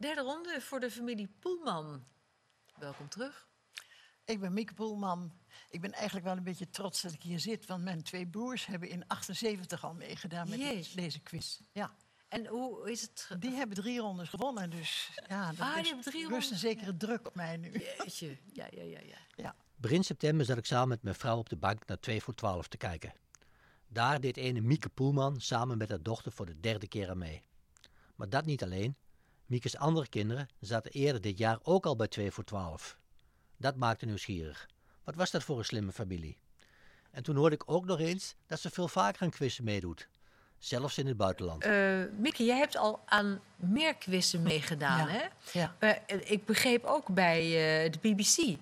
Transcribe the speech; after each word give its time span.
Derde 0.00 0.20
ronde 0.20 0.60
voor 0.60 0.80
de 0.80 0.90
familie 0.90 1.28
Poelman. 1.40 2.04
Welkom 2.78 3.08
terug. 3.08 3.48
Ik 4.24 4.40
ben 4.40 4.52
Mieke 4.52 4.74
Poelman. 4.74 5.32
Ik 5.70 5.80
ben 5.80 5.92
eigenlijk 5.92 6.26
wel 6.26 6.36
een 6.36 6.42
beetje 6.42 6.70
trots 6.70 7.02
dat 7.02 7.12
ik 7.12 7.22
hier 7.22 7.40
zit, 7.40 7.66
want 7.66 7.82
mijn 7.84 8.02
twee 8.02 8.26
broers 8.26 8.66
hebben 8.66 8.88
in 8.88 9.06
78 9.06 9.84
al 9.84 9.94
meegedaan 9.94 10.48
met 10.48 10.58
Jeetje. 10.58 10.96
deze 10.96 11.20
quiz. 11.20 11.60
Ja. 11.72 11.94
En 12.28 12.46
hoe 12.46 12.90
is 12.90 13.02
het? 13.02 13.28
Die 13.38 13.50
hebben 13.50 13.76
drie 13.76 14.00
rondes 14.00 14.28
gewonnen, 14.28 14.70
dus 14.70 15.10
ja, 15.28 15.50
dat 15.50 15.60
Ah, 15.60 15.74
die 15.74 15.96
is, 15.96 16.04
drie 16.04 16.20
rust 16.20 16.32
een 16.32 16.40
rondes, 16.40 16.60
zekere 16.60 16.96
druk 16.96 17.26
op 17.26 17.34
mij 17.34 17.56
nu. 17.56 17.72
Jeetje. 17.72 18.38
Ja, 18.52 18.66
ja, 18.70 18.82
ja, 18.82 19.00
ja. 19.00 19.18
Ja. 19.36 19.54
Begin 19.76 20.04
september 20.04 20.46
zat 20.46 20.58
ik 20.58 20.66
samen 20.66 20.88
met 20.88 21.02
mijn 21.02 21.14
vrouw 21.14 21.38
op 21.38 21.48
de 21.48 21.56
bank 21.56 21.86
naar 21.86 22.00
2 22.00 22.22
voor 22.22 22.34
12 22.34 22.68
te 22.68 22.76
kijken. 22.76 23.12
Daar 23.88 24.20
deed 24.20 24.36
ene 24.36 24.60
Mieke 24.60 24.88
Poelman 24.88 25.40
samen 25.40 25.78
met 25.78 25.88
haar 25.88 26.02
dochter 26.02 26.32
voor 26.32 26.46
de 26.46 26.60
derde 26.60 26.88
keer 26.88 27.10
aan 27.10 27.18
mee. 27.18 27.42
Maar 28.14 28.28
dat 28.28 28.44
niet 28.44 28.62
alleen. 28.62 28.96
Miekes 29.50 29.76
andere 29.76 30.08
kinderen 30.08 30.48
zaten 30.60 30.90
eerder 30.92 31.20
dit 31.20 31.38
jaar 31.38 31.58
ook 31.62 31.86
al 31.86 31.96
bij 31.96 32.08
2 32.08 32.30
voor 32.30 32.44
12. 32.44 32.96
Dat 33.56 33.76
maakte 33.76 34.06
nieuwsgierig. 34.06 34.68
Wat 35.04 35.14
was 35.14 35.30
dat 35.30 35.42
voor 35.42 35.58
een 35.58 35.64
slimme 35.64 35.92
familie? 35.92 36.38
En 37.10 37.22
toen 37.22 37.36
hoorde 37.36 37.54
ik 37.54 37.62
ook 37.66 37.84
nog 37.84 37.98
eens 38.00 38.34
dat 38.46 38.60
ze 38.60 38.70
veel 38.70 38.88
vaker 38.88 39.22
aan 39.22 39.30
quizzen 39.30 39.64
meedoet. 39.64 40.08
Zelfs 40.58 40.98
in 40.98 41.06
het 41.06 41.16
buitenland. 41.16 41.64
Eh 41.64 42.02
Mieke, 42.18 42.44
jij 42.44 42.56
hebt 42.58 42.76
al 42.76 43.00
aan 43.04 43.40
meer 43.56 43.94
quizzen 43.94 44.42
meegedaan, 44.42 44.98
Ja. 44.98 45.12
hè? 45.12 45.24
Ja. 45.52 45.74
Eh, 45.78 46.30
ik 46.30 46.44
begreep 46.44 46.84
ook 46.84 47.08
bij 47.14 47.40
eh, 47.84 47.92
de 47.92 47.98
BBC. 48.00 48.58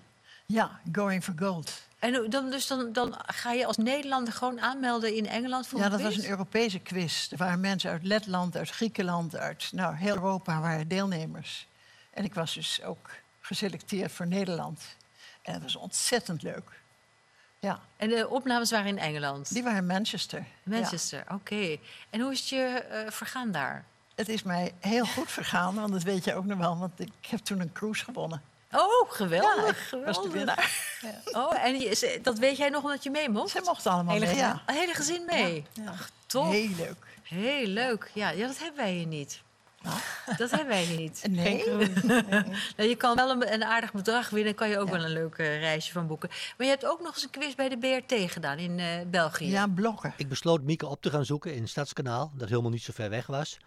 Ja, 0.51 0.79
Going 0.91 1.23
for 1.23 1.33
Gold. 1.37 1.81
En 1.99 2.29
dan, 2.29 2.49
dus 2.49 2.67
dan, 2.67 2.93
dan 2.93 3.15
ga 3.25 3.51
je 3.51 3.65
als 3.65 3.77
Nederlander 3.77 4.33
gewoon 4.33 4.61
aanmelden 4.61 5.15
in 5.15 5.27
Engeland 5.27 5.67
voor 5.67 5.79
Ja, 5.79 5.89
dat 5.89 6.01
was 6.01 6.17
een 6.17 6.29
Europese 6.29 6.79
quiz. 6.79 7.31
Er 7.31 7.37
waren 7.37 7.59
mensen 7.59 7.91
uit 7.91 8.03
Letland, 8.03 8.57
uit 8.57 8.69
Griekenland, 8.69 9.35
uit 9.35 9.69
nou, 9.71 9.95
heel 9.95 10.15
Europa 10.15 10.59
waren 10.61 10.87
deelnemers. 10.87 11.67
En 12.09 12.23
ik 12.23 12.33
was 12.33 12.53
dus 12.53 12.83
ook 12.83 13.09
geselecteerd 13.39 14.11
voor 14.11 14.27
Nederland. 14.27 14.81
En 15.41 15.53
het 15.53 15.63
was 15.63 15.75
ontzettend 15.75 16.41
leuk. 16.41 16.81
Ja, 17.59 17.79
En 17.97 18.09
de 18.09 18.29
opnames 18.29 18.71
waren 18.71 18.87
in 18.87 18.99
Engeland? 18.99 19.53
die 19.53 19.63
waren 19.63 19.77
in 19.77 19.85
Manchester. 19.85 20.39
Ja. 20.39 20.45
Manchester, 20.63 21.23
oké. 21.31 21.77
En 22.09 22.21
hoe 22.21 22.31
is 22.31 22.39
het 22.39 22.49
je 22.49 22.63
eh, 22.63 23.11
vergaan 23.11 23.51
daar? 23.51 23.85
Het 24.15 24.29
is 24.29 24.43
mij 24.43 24.73
heel 24.79 25.05
goed 25.05 25.31
vergaan, 25.31 25.75
want 25.75 25.91
dat 25.91 26.03
weet 26.03 26.23
je 26.23 26.33
ook 26.33 26.45
nog 26.45 26.57
wel. 26.57 26.77
Want 26.77 26.99
ik 26.99 27.25
heb 27.29 27.39
toen 27.39 27.59
een 27.59 27.71
cruise 27.71 28.03
gewonnen. 28.03 28.41
Oh, 28.71 29.11
geweldig. 29.11 29.65
Ja, 29.65 29.73
geweldig. 29.73 30.15
was 30.15 30.25
de 30.25 30.31
winnaar. 30.31 30.71
Oh, 31.25 31.63
en 31.65 31.79
je, 31.79 32.19
dat 32.21 32.37
weet 32.37 32.57
jij 32.57 32.69
nog 32.69 32.83
omdat 32.83 33.03
je 33.03 33.09
mee 33.09 33.29
mocht? 33.29 33.49
Ze 33.49 33.61
mochten 33.65 33.91
allemaal 33.91 34.13
hele, 34.13 34.25
mee, 34.25 34.35
ja. 34.35 34.61
hele 34.65 34.93
gezin 34.93 35.25
mee? 35.25 35.65
Ja. 35.73 35.89
Ach, 35.89 36.09
top. 36.25 36.51
Heel 36.51 36.69
leuk. 36.77 37.07
Heel 37.23 37.67
leuk. 37.67 38.11
Ja, 38.13 38.29
ja, 38.29 38.47
dat 38.47 38.57
hebben 38.57 38.77
wij 38.77 38.91
hier 38.91 39.07
niet. 39.07 39.41
Dat 40.37 40.51
hebben 40.51 40.67
wij 40.67 40.83
hier 40.83 40.97
niet. 40.97 41.23
Nee. 41.29 41.63
Nou, 42.77 42.89
je 42.89 42.95
kan 42.95 43.15
wel 43.15 43.29
een, 43.29 43.53
een 43.53 43.63
aardig 43.63 43.93
bedrag 43.93 44.29
winnen, 44.29 44.55
kan 44.55 44.69
je 44.69 44.79
ook 44.79 44.89
wel 44.89 45.03
een 45.03 45.11
leuk 45.13 45.37
eh, 45.37 45.59
reisje 45.59 45.91
van 45.91 46.07
boeken. 46.07 46.29
Maar 46.29 46.67
je 46.67 46.73
hebt 46.73 46.85
ook 46.85 47.01
nog 47.01 47.13
eens 47.13 47.23
een 47.23 47.29
quiz 47.29 47.55
bij 47.55 47.69
de 47.69 47.77
BRT 47.77 48.31
gedaan 48.31 48.57
in 48.57 48.79
eh, 48.79 48.85
België. 49.07 49.49
Ja, 49.49 49.67
blokken. 49.67 50.13
Ik 50.17 50.29
besloot 50.29 50.61
Mieke 50.61 50.87
op 50.87 51.01
te 51.01 51.09
gaan 51.09 51.25
zoeken 51.25 51.53
in 51.53 51.67
Stadskanaal, 51.67 52.31
dat 52.33 52.49
helemaal 52.49 52.71
niet 52.71 52.83
zo 52.83 52.91
ver 52.95 53.09
weg 53.09 53.27
was. 53.27 53.57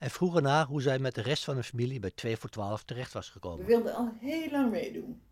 En 0.00 0.10
vroeg 0.10 0.36
ernaar 0.36 0.66
hoe 0.66 0.82
zij 0.82 0.98
met 0.98 1.14
de 1.14 1.22
rest 1.22 1.44
van 1.44 1.56
de 1.56 1.62
familie 1.62 2.00
bij 2.00 2.10
2 2.10 2.36
voor 2.36 2.50
12 2.50 2.84
terecht 2.84 3.12
was 3.12 3.26
We 3.26 3.32
gekomen. 3.32 3.66
wilden 3.66 3.94
al 3.94 4.12
heel 4.18 4.50
lang 4.50 4.70
meedoen. 4.70 5.22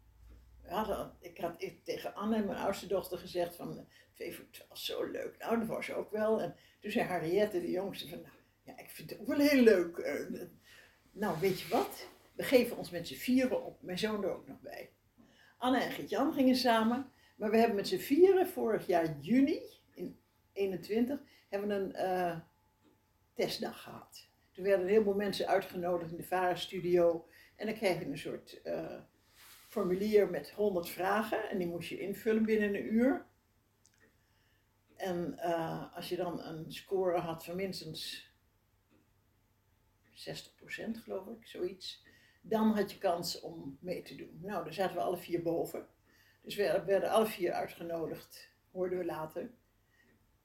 We 0.62 1.10
ik 1.20 1.38
had 1.38 1.58
tegen 1.84 2.14
Anne, 2.14 2.44
mijn 2.44 2.58
oudste 2.58 2.86
dochter, 2.86 3.18
gezegd 3.18 3.56
van 3.56 3.78
eh, 3.78 3.84
twee 4.14 4.34
voor 4.34 4.44
twaalf, 4.50 4.78
zo 4.78 5.04
leuk. 5.04 5.36
Nou, 5.38 5.58
dat 5.58 5.68
was 5.68 5.92
ook 5.92 6.10
wel. 6.10 6.42
En 6.42 6.56
toen 6.80 6.90
zei 6.90 7.08
Harriette, 7.08 7.60
de 7.60 7.70
jongste, 7.70 8.08
van 8.08 8.20
nou, 8.20 8.34
ja, 8.62 8.78
ik 8.78 8.90
vind 8.90 9.10
het 9.10 9.20
ook 9.20 9.26
wel 9.26 9.38
heel 9.38 9.62
leuk. 9.62 9.96
Eh, 9.98 10.40
nou, 11.12 11.40
weet 11.40 11.60
je 11.60 11.68
wat? 11.68 12.06
We 12.34 12.42
geven 12.42 12.76
ons 12.76 12.90
met 12.90 13.08
z'n 13.08 13.14
vieren 13.14 13.64
op. 13.64 13.82
Mijn 13.82 13.98
zoon 13.98 14.24
er 14.24 14.34
ook 14.34 14.46
nog 14.46 14.60
bij. 14.60 14.90
Anne 15.56 15.80
en 15.80 15.92
Gert-Jan 15.92 16.32
gingen 16.32 16.56
samen. 16.56 17.12
Maar 17.36 17.50
we 17.50 17.56
hebben 17.56 17.76
met 17.76 17.88
z'n 17.88 17.98
vieren 17.98 18.48
vorig 18.48 18.86
jaar 18.86 19.18
juni, 19.20 19.60
in 19.94 20.20
21, 20.52 21.20
hebben 21.48 21.68
we 21.68 21.74
een 21.74 21.94
eh, 21.94 22.38
testdag 23.34 23.82
gehad. 23.82 24.26
Toen 24.58 24.66
werden 24.66 24.86
een 24.86 24.92
heleboel 24.92 25.14
mensen 25.14 25.46
uitgenodigd 25.46 26.10
in 26.10 26.16
de 26.16 26.22
VARA-studio. 26.22 27.28
En 27.56 27.66
dan 27.66 27.74
kreeg 27.74 27.98
je 27.98 28.04
een 28.04 28.18
soort 28.18 28.62
eh, 28.62 29.00
formulier 29.68 30.30
met 30.30 30.50
100 30.50 30.88
vragen. 30.88 31.50
En 31.50 31.58
die 31.58 31.66
moest 31.66 31.88
je 31.88 31.98
invullen 31.98 32.44
binnen 32.44 32.68
een 32.68 32.94
uur. 32.94 33.26
En 34.96 35.38
eh, 35.38 35.94
als 35.94 36.08
je 36.08 36.16
dan 36.16 36.42
een 36.42 36.72
score 36.72 37.18
had 37.18 37.44
van 37.44 37.56
minstens 37.56 38.30
60% 40.12 40.90
geloof 41.02 41.26
ik, 41.26 41.46
zoiets. 41.46 42.04
Dan 42.40 42.76
had 42.76 42.92
je 42.92 42.98
kans 42.98 43.40
om 43.40 43.78
mee 43.80 44.02
te 44.02 44.14
doen. 44.14 44.38
Nou, 44.42 44.64
daar 44.64 44.74
zaten 44.74 44.96
we 44.96 45.02
alle 45.02 45.18
vier 45.18 45.42
boven. 45.42 45.86
Dus 46.42 46.56
we 46.56 46.82
werden 46.86 47.10
alle 47.10 47.26
vier 47.26 47.52
uitgenodigd, 47.52 48.50
hoorden 48.70 48.98
we 48.98 49.04
later, 49.04 49.50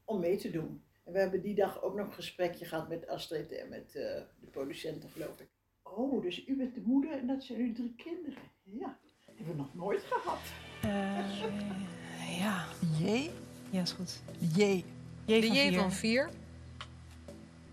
om 0.05 0.19
mee 0.19 0.37
te 0.37 0.51
doen. 0.51 0.83
En 1.03 1.13
we 1.13 1.19
hebben 1.19 1.41
die 1.41 1.55
dag 1.55 1.81
ook 1.81 1.95
nog 1.95 2.07
een 2.07 2.13
gesprekje 2.13 2.65
gehad 2.65 2.89
met 2.89 3.07
Astrid 3.07 3.51
en 3.51 3.69
met 3.69 3.95
eh, 3.95 4.21
de 4.39 4.47
producenten, 4.51 5.09
geloof 5.09 5.39
ik. 5.39 5.47
Oh, 5.81 6.21
dus 6.21 6.47
u 6.47 6.55
bent 6.55 6.75
de 6.75 6.81
moeder 6.81 7.11
en 7.11 7.27
dat 7.27 7.43
zijn 7.43 7.59
uw 7.59 7.73
drie 7.73 7.93
kinderen. 7.95 8.43
Ja, 8.63 8.97
hebben 9.25 9.47
we 9.47 9.53
nog 9.61 9.73
nooit 9.73 10.03
gehad. 10.09 10.39
Eh, 10.81 12.39
ja, 12.39 12.65
J. 12.99 13.29
ja, 13.69 13.81
is 13.81 13.91
goed. 13.91 14.21
J. 14.55 14.83
J 15.25 15.39
De 15.41 15.47
van 15.47 15.55
J 15.55 15.73
van 15.73 15.91
4. 15.91 16.29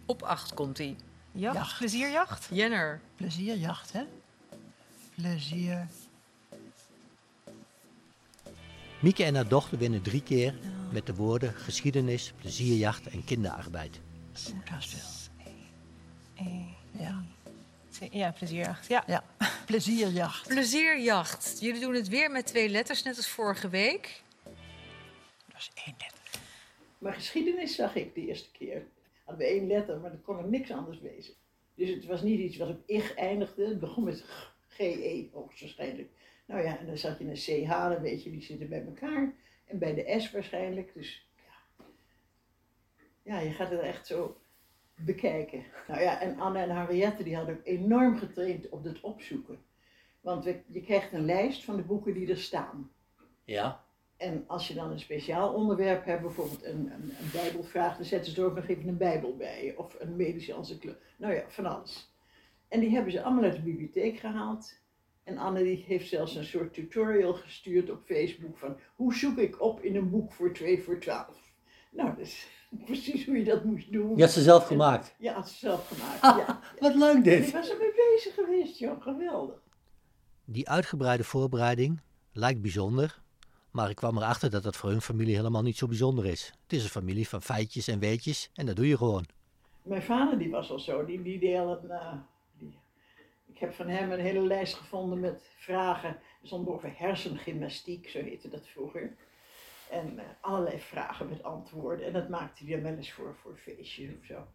Op 0.07 0.23
8 0.23 0.55
komt 0.55 0.79
hij. 0.79 0.97
Jacht. 1.33 1.57
Jacht. 1.57 1.79
Plezierjacht. 1.79 2.49
Jenner. 2.53 3.01
Plezierjacht, 3.17 3.93
hè? 3.93 4.03
Plezier. 5.15 5.87
Mieke 9.01 9.25
en 9.25 9.35
haar 9.35 9.49
dochter 9.49 9.79
winnen 9.79 10.03
drie 10.03 10.23
keer 10.23 10.55
met 10.93 11.07
de 11.07 11.15
woorden 11.15 11.53
geschiedenis, 11.53 12.33
plezierjacht 12.41 13.07
en 13.07 13.25
kinderarbeid. 13.25 14.01
Ja. 16.99 17.25
Ja, 18.11 18.31
plezierjacht. 18.31 18.89
Ja. 18.89 19.05
ja. 19.07 19.25
Plezierjacht. 19.67 20.49
Plezierjacht. 20.49 21.61
Jullie 21.61 21.81
doen 21.81 21.95
het 21.95 22.09
weer 22.09 22.31
met 22.31 22.47
twee 22.47 22.69
letters, 22.69 23.03
net 23.03 23.17
als 23.17 23.29
vorige 23.29 23.69
week. 23.69 24.23
Dat 25.47 25.59
is 25.59 25.71
één 25.75 25.95
letter. 25.99 26.41
Maar 26.99 27.13
geschiedenis 27.13 27.75
zag 27.75 27.95
ik 27.95 28.15
de 28.15 28.27
eerste 28.27 28.51
keer. 28.51 28.83
Hadden 29.25 29.47
we 29.47 29.53
één 29.53 29.67
letter, 29.67 30.01
maar 30.01 30.11
dat 30.11 30.23
kon 30.23 30.39
er 30.39 30.49
niks 30.49 30.71
anders 30.71 31.01
wezen. 31.01 31.35
Dus 31.75 31.91
het 31.91 32.05
was 32.05 32.23
niet 32.23 32.41
iets 32.41 32.57
wat 32.57 32.69
op 32.69 32.83
ich 32.87 33.15
eindigde. 33.15 33.69
Het 33.69 33.81
begon 33.81 34.05
met 34.05 34.25
GE 34.69 35.29
hoogstwaarschijnlijk. 35.33 36.09
Nou 36.47 36.63
ja, 36.63 36.79
en 36.79 36.87
dan 36.87 36.99
zat 36.99 37.19
je 37.19 37.25
een 37.25 37.67
CH, 37.67 37.71
dan 37.71 38.01
weet 38.01 38.23
je, 38.23 38.31
die 38.31 38.43
zitten 38.43 38.69
bij 38.69 38.85
elkaar. 38.85 39.35
En 39.71 39.79
bij 39.79 39.95
de 39.95 40.15
S 40.21 40.31
waarschijnlijk. 40.31 40.95
Dus 40.95 41.29
ja, 41.47 41.85
ja 43.23 43.39
je 43.41 43.51
gaat 43.53 43.71
het 43.71 43.81
echt 43.81 44.07
zo 44.07 44.41
bekijken. 44.95 45.65
Nou 45.89 46.01
ja, 46.01 46.21
en 46.21 46.39
Anne 46.41 46.59
en 46.59 46.71
Henriette 46.77 47.23
die 47.23 47.37
hadden 47.37 47.55
ook 47.59 47.67
enorm 47.67 48.17
getraind 48.19 48.69
op 48.69 48.85
het 48.85 49.01
opzoeken. 49.01 49.59
Want 50.21 50.45
we- 50.45 50.63
je 50.67 50.83
krijgt 50.83 51.13
een 51.13 51.25
lijst 51.25 51.65
van 51.65 51.77
de 51.77 51.83
boeken 51.83 52.15
die 52.15 52.31
er 52.31 52.37
staan. 52.39 52.91
Ja. 53.45 53.85
En 54.17 54.45
als 54.47 54.69
je 54.69 54.75
dan 54.75 54.91
een 54.91 54.99
speciaal 55.01 55.55
onderwerp 55.55 56.05
hebt, 56.05 56.23
bijvoorbeeld 56.23 56.65
een, 56.65 56.93
een, 56.93 57.03
een 57.21 57.31
bijbelvraag, 57.33 57.97
dan 57.97 58.05
zetten 58.05 58.33
ze 58.33 58.41
er 58.41 58.47
ook 58.47 58.55
nog 58.55 58.69
even 58.69 58.89
een 58.89 58.97
bijbel 58.97 59.37
bij. 59.37 59.75
Of 59.77 59.97
een 60.01 60.17
medische 60.17 60.55
encyclopedie. 60.55 61.07
Nou 61.17 61.35
ja, 61.35 61.43
van 61.49 61.67
alles. 61.67 62.13
En 62.69 62.81
die 62.81 62.91
hebben 62.91 63.13
ze 63.13 63.23
allemaal 63.23 63.45
uit 63.45 63.55
de 63.57 63.63
bibliotheek 63.63 64.19
gehaald. 64.19 64.79
En 65.31 65.39
Anne 65.39 65.63
die 65.63 65.85
heeft 65.87 66.09
zelfs 66.09 66.35
een 66.35 66.45
soort 66.45 66.75
tutorial 66.75 67.35
gestuurd 67.35 67.91
op 67.91 68.03
Facebook 68.05 68.59
van 68.59 68.77
hoe 68.95 69.15
zoek 69.15 69.39
ik 69.39 69.61
op 69.61 69.81
in 69.81 69.97
een 69.97 70.11
boek 70.11 70.33
voor 70.33 70.53
2 70.53 70.83
voor 70.83 70.99
12. 70.99 71.27
Nou, 71.91 72.17
dus 72.17 72.47
precies 72.87 73.27
hoe 73.27 73.39
je 73.39 73.45
dat 73.45 73.65
moest 73.65 73.93
doen. 73.93 74.17
Je 74.17 74.23
had 74.23 74.33
ze 74.33 74.43
zelf 74.43 74.67
gemaakt. 74.67 75.15
Ja, 75.19 75.35
had 75.35 75.49
ze 75.49 75.59
zelf 75.59 75.89
gemaakt. 75.89 76.21
Ah, 76.21 76.39
ja. 76.39 76.61
Wat 76.81 76.95
leuk 76.95 77.17
Ik 77.17 77.25
dit. 77.25 77.51
was 77.53 77.71
ermee 77.71 77.93
bezig 77.97 78.35
geweest, 78.35 78.79
joh. 78.79 79.03
Geweldig. 79.03 79.59
Die 80.45 80.69
uitgebreide 80.69 81.25
voorbereiding 81.25 82.01
lijkt 82.33 82.61
bijzonder, 82.61 83.21
maar 83.71 83.91
ik 83.91 83.97
kwam 83.97 84.17
erachter 84.17 84.51
dat 84.51 84.63
dat 84.63 84.77
voor 84.77 84.91
hun 84.91 85.03
familie 85.03 85.37
helemaal 85.37 85.63
niet 85.63 85.77
zo 85.77 85.87
bijzonder 85.87 86.27
is. 86.27 86.53
Het 86.63 86.73
is 86.73 86.83
een 86.83 86.91
familie 86.91 87.29
van 87.29 87.43
feitjes 87.43 87.89
en 87.89 87.99
weetjes 87.99 88.51
en 88.55 88.67
dat 88.67 88.77
doe 88.77 88.89
je 88.89 88.97
gewoon. 88.97 89.27
Mijn 89.83 90.03
vader 90.03 90.39
die 90.39 90.51
was 90.51 90.71
al 90.71 90.79
zo, 90.79 91.05
die, 91.05 91.23
die 91.23 91.39
deed 91.39 91.59
al 91.59 91.79
een, 91.83 91.91
eh, 91.91 92.13
die, 92.13 92.21
ik 93.53 93.59
heb 93.59 93.73
van 93.73 93.89
hem 93.89 94.11
een 94.13 94.21
hele 94.21 94.41
lijst 94.47 94.75
gevonden 94.75 95.21
met 95.21 95.51
vragen. 95.57 96.09
Er 96.11 96.47
stond 96.47 96.69
over 96.69 96.93
hersengymnastiek, 96.97 98.09
zo 98.09 98.19
heette 98.23 98.49
dat 98.49 98.67
vroeger. 98.69 99.17
En 99.91 100.19
eh, 100.19 100.25
allerlei 100.41 100.79
vragen 100.79 101.29
met 101.29 101.43
antwoorden. 101.43 102.07
En 102.07 102.13
dat 102.13 102.29
maakte 102.29 102.65
hij 102.65 102.73
dan 102.75 102.83
wel 102.83 102.97
eens 102.97 103.13
voor, 103.13 103.35
voor 103.43 103.57
feestjes 103.57 104.11
of 104.21 104.25
zo. 104.25 104.47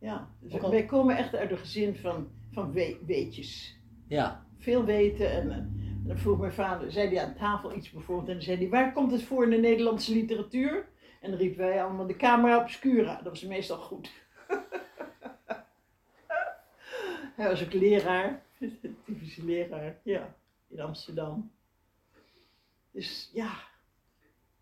Ja, 0.00 0.30
dus 0.40 0.60
al- 0.60 0.70
wij 0.70 0.84
komen 0.86 1.16
echt 1.16 1.34
uit 1.34 1.50
een 1.50 1.58
gezin 1.58 1.96
van, 1.96 2.28
van 2.52 2.72
we- 2.72 2.98
weetjes. 3.06 3.78
Ja. 4.08 4.46
Veel 4.58 4.84
weten 4.84 5.30
en, 5.30 5.50
eh, 5.50 5.56
en 5.56 6.02
dan 6.06 6.18
vroeg 6.18 6.38
mijn 6.38 6.52
vader, 6.52 6.92
zei 6.92 7.08
hij 7.14 7.24
aan 7.24 7.34
tafel 7.34 7.74
iets 7.76 7.90
bijvoorbeeld. 7.90 8.28
En 8.28 8.34
dan 8.34 8.42
zei 8.42 8.56
hij, 8.58 8.68
waar 8.68 8.92
komt 8.92 9.10
het 9.12 9.22
voor 9.22 9.44
in 9.44 9.50
de 9.50 9.56
Nederlandse 9.56 10.12
literatuur? 10.12 10.88
En 11.20 11.30
dan 11.30 11.40
riepen 11.40 11.58
wij 11.58 11.82
allemaal 11.84 12.06
de 12.06 12.16
Camera 12.16 12.60
Obscura. 12.60 13.14
Dat 13.14 13.32
was 13.32 13.42
meestal 13.42 13.78
goed. 13.78 14.10
Hij 17.36 17.48
was 17.48 17.64
ook 17.64 17.72
leraar 17.72 18.42
Divisieleraar, 19.04 19.98
ja, 20.02 20.36
in 20.68 20.80
Amsterdam. 20.80 21.50
Dus 22.90 23.30
ja, 23.32 23.54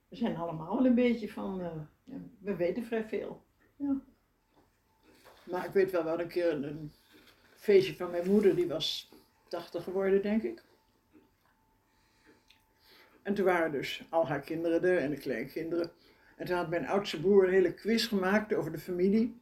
we 0.08 0.16
zijn 0.16 0.36
allemaal 0.36 0.76
wel 0.76 0.86
een 0.86 0.94
beetje 0.94 1.32
van, 1.32 1.60
eh, 1.60 1.80
ja, 2.04 2.16
we 2.38 2.56
weten 2.56 2.84
vrij 2.84 3.04
veel. 3.04 3.42
Ja. 3.76 4.00
Maar 5.44 5.64
ik 5.64 5.72
weet 5.72 5.90
wel 5.90 6.04
wel 6.04 6.20
een 6.20 6.28
keer 6.28 6.52
een, 6.52 6.62
een 6.62 6.92
feestje 7.56 7.96
van 7.96 8.10
mijn 8.10 8.30
moeder, 8.30 8.56
die 8.56 8.68
was 8.68 9.10
80 9.48 9.84
geworden, 9.84 10.22
denk 10.22 10.42
ik. 10.42 10.62
En 13.22 13.34
toen 13.34 13.44
waren 13.44 13.72
dus 13.72 14.04
al 14.08 14.26
haar 14.26 14.40
kinderen 14.40 14.82
er 14.82 14.98
en 14.98 15.10
de 15.10 15.18
kleinkinderen. 15.18 15.90
En 16.36 16.46
toen 16.46 16.56
had 16.56 16.68
mijn 16.68 16.86
oudste 16.86 17.20
broer 17.20 17.44
een 17.44 17.52
hele 17.52 17.74
quiz 17.74 18.08
gemaakt 18.08 18.54
over 18.54 18.72
de 18.72 18.78
familie. 18.78 19.40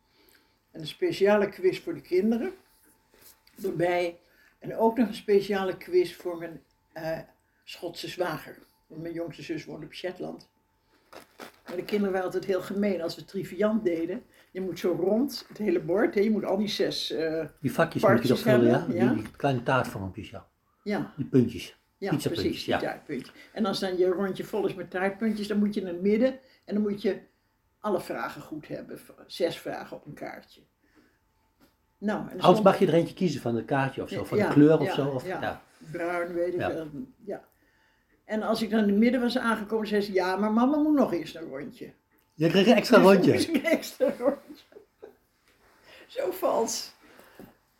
En 0.70 0.80
een 0.80 0.86
speciale 0.86 1.48
quiz 1.48 1.80
voor 1.80 1.94
de 1.94 2.00
kinderen. 2.00 2.52
Erbij. 3.62 4.18
En 4.58 4.76
ook 4.76 4.96
nog 4.96 5.08
een 5.08 5.14
speciale 5.14 5.76
quiz 5.76 6.14
voor 6.14 6.38
mijn 6.38 6.62
eh, 6.92 7.18
Schotse 7.64 8.08
zwager. 8.08 8.58
Want 8.86 9.02
mijn 9.02 9.14
jongste 9.14 9.42
zus 9.42 9.64
woont 9.64 9.84
op 9.84 9.92
Shetland. 9.92 10.50
Maar 11.66 11.76
de 11.76 11.84
kinderen 11.84 12.12
waren 12.12 12.26
altijd 12.26 12.44
heel 12.44 12.62
gemeen 12.62 13.02
als 13.02 13.16
we 13.16 13.24
triviant 13.24 13.84
deden. 13.84 14.22
Je 14.50 14.60
moet 14.60 14.78
zo 14.78 14.96
rond 15.00 15.44
het 15.48 15.58
hele 15.58 15.80
bord, 15.80 16.14
hè, 16.14 16.20
je 16.20 16.30
moet 16.30 16.44
al 16.44 16.56
die 16.56 16.68
zes. 16.68 17.10
eh, 17.10 17.46
Die 17.60 17.72
vakjes 17.72 18.02
moet 18.02 18.22
je 18.22 18.28
toch 18.28 18.38
vullen, 18.38 18.66
ja? 18.70 18.86
ja. 18.88 19.12
Die, 19.12 19.22
die 19.22 19.30
kleine 19.36 19.62
taartvormpjes, 19.62 20.30
ja. 20.30 20.46
ja, 20.82 21.12
Die 21.16 21.26
puntjes. 21.26 21.76
ja 21.98 22.16
precies, 22.16 22.64
die 22.64 22.74
ja. 22.74 22.78
taartpuntjes. 22.80 23.32
En 23.52 23.66
als 23.66 23.78
dan 23.80 23.96
je 23.98 24.06
rondje 24.06 24.44
vol 24.44 24.66
is 24.66 24.74
met 24.74 24.90
taartpuntjes, 24.90 25.48
dan 25.48 25.58
moet 25.58 25.74
je 25.74 25.80
in 25.80 25.86
het 25.86 26.02
midden 26.02 26.38
en 26.64 26.74
dan 26.74 26.82
moet 26.82 27.02
je 27.02 27.20
alle 27.80 28.00
vragen 28.00 28.42
goed 28.42 28.68
hebben. 28.68 28.98
Zes 29.26 29.58
vragen 29.58 29.96
op 29.96 30.06
een 30.06 30.14
kaartje. 30.14 30.60
Nou, 32.04 32.18
en 32.18 32.24
Anders 32.24 32.42
stond- 32.46 32.62
mag 32.62 32.78
je 32.78 32.86
er 32.86 32.94
eentje 32.94 33.14
kiezen 33.14 33.40
van 33.40 33.54
de 33.54 33.64
kaartje 33.64 34.02
of 34.02 34.08
zo, 34.08 34.24
van 34.24 34.38
Ja, 34.38 34.46
de 34.48 34.54
kleur 34.54 34.78
of 34.78 34.86
ja, 34.86 34.94
zo. 34.94 35.06
Of, 35.08 35.26
ja. 35.26 35.40
ja. 35.40 35.62
bruin, 35.90 36.32
weet 36.32 36.54
ik 36.54 36.60
Ja. 36.60 36.74
wel. 36.74 36.86
Ja. 37.24 37.44
En 38.24 38.42
als 38.42 38.62
ik 38.62 38.70
dan 38.70 38.82
in 38.82 38.88
het 38.88 38.96
midden 38.98 39.20
was 39.20 39.38
aangekomen, 39.38 39.86
zei 39.86 40.00
ze, 40.02 40.12
ja, 40.12 40.36
maar 40.36 40.52
mama 40.52 40.76
moet 40.76 40.94
nog 40.94 41.12
eerst 41.12 41.34
een 41.36 41.48
rondje. 41.48 41.92
Je 42.34 42.48
kreeg 42.48 42.66
een 42.66 42.74
extra 42.76 42.98
Dus 43.02 43.06
rondje. 43.12 43.32
ik 43.34 43.48
een 43.54 43.64
extra 43.64 44.06
rondje. 44.18 44.64
Zo 46.06 46.30
vals. 46.30 46.92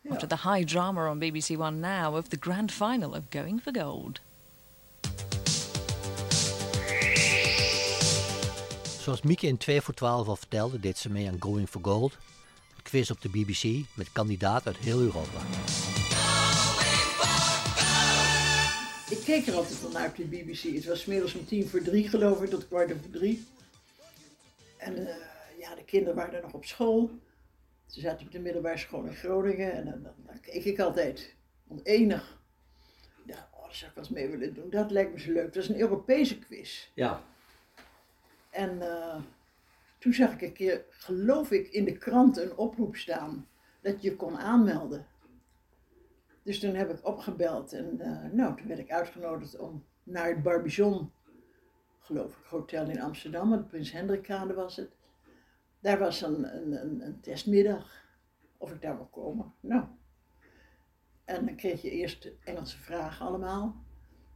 After 0.09 0.27
the 0.27 0.49
high 0.49 0.65
drama 0.65 1.09
on 1.11 1.19
BBC 1.19 1.49
One 1.59 1.77
now 1.77 2.15
of 2.15 2.27
the 2.27 2.37
grand 2.39 2.71
final 2.71 3.09
of 3.09 3.21
Going 3.29 3.61
for 3.61 3.75
Gold. 3.81 4.19
Zoals 8.99 9.21
Mieke 9.21 9.47
in 9.47 9.57
2 9.57 9.81
voor 9.81 9.93
12 9.93 10.27
al 10.27 10.35
vertelde, 10.35 10.79
deed 10.79 10.97
ze 10.97 11.09
mee 11.09 11.27
aan 11.27 11.35
Going 11.39 11.69
for 11.69 11.81
Gold. 11.83 12.17
Een 12.83 12.89
quiz 12.89 13.09
op 13.09 13.21
de 13.21 13.29
BBC 13.29 13.85
met 13.93 14.11
kandidaten 14.11 14.73
uit 14.73 14.83
heel 14.83 14.99
Europa. 14.99 15.39
Ik 19.09 19.19
keek 19.25 19.47
er 19.47 19.53
altijd 19.55 19.81
wel 19.81 19.91
naar 19.91 20.07
op 20.07 20.15
de 20.15 20.23
BBC. 20.23 20.61
Het 20.61 20.85
was 20.85 21.01
's 21.01 21.05
middags 21.05 21.33
om 21.33 21.45
tien 21.45 21.67
voor 21.67 21.81
drie, 21.81 22.09
geloof 22.09 22.41
ik, 22.41 22.49
tot 22.49 22.67
kwart 22.67 22.93
over 22.93 23.09
drie. 23.09 23.45
En 24.77 25.07
eh, 25.07 25.15
ja, 25.59 25.75
de 25.75 25.83
kinderen 25.83 26.15
waren 26.15 26.33
er 26.33 26.41
nog 26.41 26.53
op 26.53 26.65
school. 26.65 27.11
Ze 27.85 27.99
zaten 27.99 28.25
op 28.25 28.31
de 28.31 28.39
middelbare 28.39 28.77
school 28.77 29.03
in 29.03 29.15
Groningen. 29.15 29.73
En 29.73 29.85
dan, 29.85 30.03
dan, 30.03 30.13
dan 30.25 30.39
keek 30.39 30.63
ik 30.63 30.79
altijd. 30.79 31.35
Ik 31.83 32.09
dacht, 32.09 32.37
oh, 33.51 33.65
dat 33.65 33.75
zou 33.75 33.89
ik 33.89 33.95
wel 33.95 34.03
eens 34.03 34.13
mee 34.13 34.27
willen 34.27 34.53
doen. 34.53 34.69
Dat 34.69 34.91
lijkt 34.91 35.13
me 35.13 35.19
zo 35.19 35.31
leuk. 35.31 35.45
Het 35.45 35.55
was 35.55 35.69
een 35.69 35.79
Europese 35.79 36.39
quiz. 36.39 36.87
Ja. 36.93 37.23
En 38.49 38.81
eh, 38.81 39.21
toen 40.03 40.13
zag 40.13 40.33
ik 40.33 40.41
een 40.41 40.53
keer, 40.53 40.85
geloof 40.89 41.51
ik, 41.51 41.67
in 41.67 41.85
de 41.85 41.97
krant 41.97 42.37
een 42.37 42.57
oproep 42.57 42.95
staan 42.95 43.47
dat 43.81 44.01
je 44.01 44.15
kon 44.15 44.37
aanmelden. 44.37 45.07
Dus 46.43 46.59
toen 46.59 46.75
heb 46.75 46.89
ik 46.89 47.05
opgebeld 47.05 47.73
en 47.73 47.99
eh, 47.99 48.31
nou, 48.31 48.57
toen 48.57 48.67
werd 48.67 48.79
ik 48.79 48.91
uitgenodigd 48.91 49.59
om 49.59 49.85
naar 50.03 50.27
het 50.27 50.43
Barbizon, 50.43 51.11
geloof 51.99 52.37
ik, 52.37 52.45
hotel 52.45 52.89
in 52.89 53.01
Amsterdam, 53.01 53.51
de 53.51 53.63
Prins 53.63 53.91
Hendrikkade 53.91 54.53
was 54.53 54.75
het. 54.75 54.91
Daar 55.79 55.99
was 55.99 56.21
een, 56.21 56.55
een, 56.55 57.05
een, 57.05 57.19
testmiddag, 57.21 58.05
of 58.57 58.71
ik 58.71 58.81
daar 58.81 58.95
wil 58.95 59.09
komen. 59.11 59.53
Nou, 59.59 59.85
en 61.25 61.45
dan 61.45 61.55
kreeg 61.55 61.81
je 61.81 61.91
eerst 61.91 62.31
Engelse 62.43 62.77
vragen 62.77 63.25
allemaal. 63.25 63.85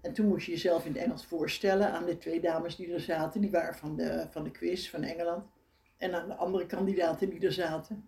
En 0.02 0.13
toen 0.13 0.28
moest 0.28 0.46
je 0.46 0.52
jezelf 0.52 0.86
in 0.86 0.94
het 0.94 1.02
Engels 1.02 1.25
voorstellen 1.25 1.92
aan 1.92 2.06
de 2.06 2.18
twee 2.18 2.42
dames 2.42 2.75
die 2.75 2.94
er 2.94 3.00
zaten. 3.00 3.42
Die 3.42 3.52
waren 3.52 3.75
van 3.75 3.96
de, 3.96 4.28
van 4.30 4.44
de 4.44 4.52
quiz 4.52 4.90
van 4.90 5.04
Engeland. 5.04 5.56
En 5.98 6.14
aan 6.16 6.28
de 6.28 6.36
andere 6.36 6.66
kandidaten 6.66 7.30
die 7.30 7.46
er 7.46 7.54
zaten. 7.54 8.08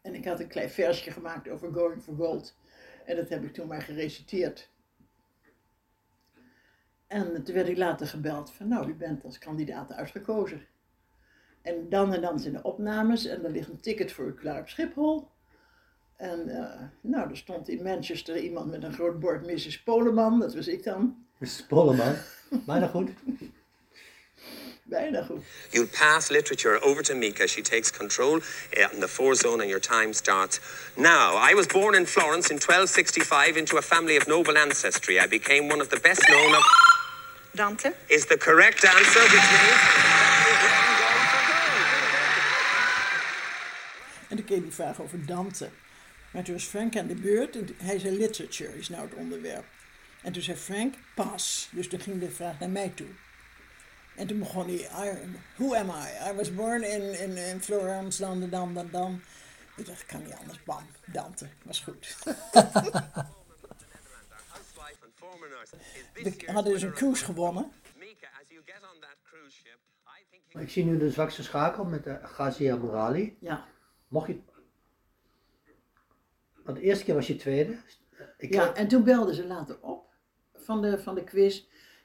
En 0.00 0.14
ik 0.14 0.24
had 0.24 0.40
een 0.40 0.48
klein 0.48 0.70
versje 0.70 1.10
gemaakt 1.10 1.48
over 1.48 1.72
Going 1.72 2.02
for 2.02 2.14
Gold. 2.14 2.56
En 3.04 3.16
dat 3.16 3.28
heb 3.28 3.44
ik 3.44 3.52
toen 3.52 3.66
maar 3.66 3.82
gereciteerd. 3.82 4.70
En 7.06 7.42
toen 7.42 7.54
werd 7.54 7.68
ik 7.68 7.76
later 7.76 8.06
gebeld 8.06 8.52
van, 8.52 8.68
nou, 8.68 8.88
u 8.88 8.94
bent 8.94 9.24
als 9.24 9.38
kandidaat 9.38 9.92
uitgekozen. 9.92 10.66
En 11.62 11.88
dan 11.88 12.14
en 12.14 12.20
dan 12.20 12.38
zijn 12.40 12.54
de 12.54 12.62
opnames 12.62 13.24
en 13.24 13.44
er 13.44 13.50
ligt 13.50 13.68
een 13.68 13.80
ticket 13.80 14.12
voor 14.12 14.26
u 14.26 14.34
klaar 14.34 14.60
op 14.60 14.68
Schiphol. 14.68 15.28
En 16.16 16.48
eh, 16.48 16.80
nou, 17.00 17.30
er 17.30 17.36
stond 17.36 17.68
in 17.68 17.82
Manchester 17.82 18.38
iemand 18.38 18.70
met 18.70 18.82
een 18.82 18.92
groot 18.92 19.20
bord 19.20 19.46
Mrs. 19.46 19.82
Poleman, 19.82 20.40
dat 20.40 20.54
was 20.54 20.68
ik 20.68 20.84
dan. 20.84 21.26
Mrs. 21.38 21.66
Goed. 22.48 22.66
Bijna 22.66 22.86
goed. 22.86 23.10
You'll 25.72 25.86
pass 25.86 26.30
literature 26.30 26.78
over 26.84 27.02
to 27.02 27.14
Mika. 27.14 27.48
She 27.48 27.62
takes 27.62 27.90
control 27.90 28.36
uh, 28.36 28.88
in 28.92 29.00
the 29.00 29.08
four 29.08 29.34
zone 29.34 29.60
and 29.60 29.70
your 29.70 29.80
time 29.80 30.12
starts 30.12 30.60
now. 30.96 31.36
I 31.36 31.54
was 31.54 31.66
born 31.66 31.94
in 31.94 32.06
Florence 32.06 32.50
in 32.50 32.58
1265 32.58 33.56
into 33.56 33.76
a 33.76 33.82
family 33.82 34.16
of 34.16 34.28
noble 34.28 34.56
ancestry. 34.58 35.18
I 35.18 35.26
became 35.26 35.68
one 35.68 35.80
of 35.80 35.88
the 35.88 36.00
best 36.00 36.22
known 36.28 36.54
of... 36.54 36.62
Dante? 37.54 37.90
Is 38.08 38.26
the 38.26 38.36
correct 38.36 38.84
answer, 38.84 39.20
which 39.20 39.48
means... 39.52 40.22
En 44.28 44.36
toen 44.38 44.46
kreeg 44.46 44.58
ik 44.58 44.64
die 44.64 44.72
vraag 44.72 45.00
over 45.00 45.26
Dante. 45.26 45.68
Maar 46.30 46.42
toen 46.42 46.54
was 46.54 46.64
Frank 46.64 46.96
aan 46.96 47.06
de 47.06 47.14
beurt 47.14 47.56
en 47.56 47.68
hij 47.76 47.98
zei 47.98 48.16
literature 48.16 48.78
is 48.78 48.88
nou 48.88 49.02
het 49.02 49.14
onderwerp. 49.14 49.64
En 50.22 50.32
toen 50.32 50.42
zei 50.42 50.56
Frank, 50.56 50.94
pas. 51.14 51.68
Dus 51.72 51.88
toen 51.88 52.00
ging 52.00 52.20
de 52.20 52.30
vraag 52.30 52.58
naar 52.58 52.70
mij 52.70 52.92
toe. 52.94 53.06
En 54.16 54.26
toen 54.26 54.38
begon 54.38 54.66
hij, 54.66 54.74
I- 55.12 55.36
who 55.56 55.74
am 55.74 55.88
I? 55.88 56.30
I 56.30 56.34
was 56.36 56.54
born 56.54 56.82
in, 56.82 57.20
in, 57.20 57.36
in 57.36 57.60
Florence, 57.60 58.22
dan, 58.22 58.50
dan, 58.50 58.74
dan, 58.74 58.88
dan. 58.90 59.20
Ik 59.76 59.86
dacht, 59.86 60.06
kan 60.06 60.22
niet 60.22 60.34
anders. 60.34 60.62
Bam, 60.64 60.86
Dante. 61.06 61.48
Was 61.64 61.80
goed. 61.80 62.16
We 66.22 66.52
hadden 66.52 66.72
dus 66.72 66.82
een 66.82 66.92
cruise 66.92 67.24
gewonnen. 67.24 67.72
Ik 70.48 70.70
zie 70.70 70.84
nu 70.84 70.98
de 70.98 71.10
zwakste 71.10 71.42
schakel 71.42 71.84
met 71.84 72.04
de 72.04 72.18
Gazia 72.22 72.76
Morali. 72.76 73.36
Ja. 73.40 73.66
Mocht 74.08 74.26
je... 74.26 74.40
Want 76.64 76.76
de 76.76 76.82
eerste 76.82 77.04
keer 77.04 77.14
was 77.14 77.26
je 77.26 77.36
tweede. 77.36 77.76
Ik, 78.38 78.52
Ja, 78.52 78.74
en 78.74 78.88
toen 78.88 79.04
belden 79.04 79.34
ze 79.34 79.46
later 79.46 79.80
op 79.80 80.10
van 80.54 80.82
de, 80.82 81.02
van 81.02 81.14
de 81.14 81.24
quiz. 81.24 81.64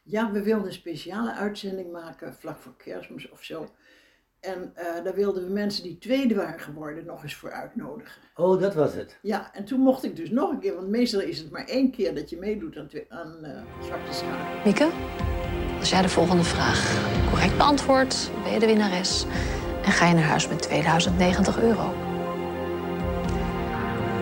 Ja, 0.09 0.31
we 0.31 0.41
wilden 0.41 0.67
een 0.67 0.73
speciale 0.73 1.33
uitzending 1.33 1.91
maken 1.91 2.33
vlak 2.33 2.57
voor 2.57 2.75
kerstmis 2.77 3.29
of 3.29 3.43
zo. 3.43 3.67
En 4.39 4.71
eh, 4.75 5.03
daar 5.03 5.15
wilden 5.15 5.43
we 5.43 5.51
mensen 5.53 5.83
die 5.83 5.97
tweede 5.97 6.35
waren 6.35 6.59
geworden 6.59 7.05
nog 7.05 7.23
eens 7.23 7.35
voor 7.35 7.51
uitnodigen. 7.51 8.21
Oh, 8.35 8.61
dat 8.61 8.75
was 8.75 8.93
het. 8.93 9.17
Ja, 9.21 9.53
en 9.53 9.65
toen 9.65 9.79
mocht 9.79 10.03
ik 10.03 10.15
dus 10.15 10.29
nog 10.29 10.51
een 10.51 10.59
keer, 10.59 10.75
want 10.75 10.87
meestal 10.87 11.19
is 11.19 11.39
het 11.39 11.51
maar 11.51 11.65
één 11.65 11.91
keer 11.91 12.15
dat 12.15 12.29
je 12.29 12.37
meedoet 12.37 12.77
aan, 12.77 12.89
aan 13.09 13.43
eh, 13.43 13.61
zwarte 13.81 14.13
schaar. 14.13 14.61
Mieke, 14.65 14.89
als 15.79 15.89
jij 15.89 16.01
de 16.01 16.09
volgende 16.09 16.43
vraag 16.43 17.09
correct 17.29 17.57
beantwoordt, 17.57 18.31
ben 18.43 18.51
je 18.51 18.59
de 18.59 18.65
winnares. 18.65 19.25
En 19.83 19.91
ga 19.91 20.07
je 20.07 20.13
naar 20.13 20.23
huis 20.23 20.47
met 20.47 20.61
2090 20.61 21.61
euro. 21.61 21.93